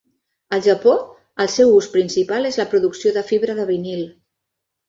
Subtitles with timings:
[0.55, 0.93] Al Japó,
[1.45, 4.05] el seu ús principal és la producció de fibra de vinil.